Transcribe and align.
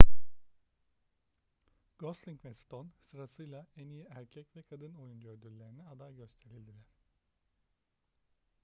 gosling 1.99 2.39
ve 2.45 2.53
stone 2.53 2.89
sırasıyla 2.99 3.67
en 3.75 3.89
i̇yi 3.89 4.05
erkek 4.09 4.55
ve 4.55 4.61
kadın 4.63 4.93
oyuncu 4.93 5.29
ödüllerine 5.29 5.83
aday 5.83 6.15
gösterildiler 6.15 6.93